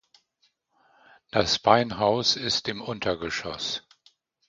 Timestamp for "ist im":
2.35-2.81